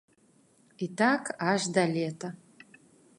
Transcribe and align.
І 0.85 0.87
так 1.01 1.23
аж 1.49 1.67
да 1.75 1.83
лета. 1.93 2.33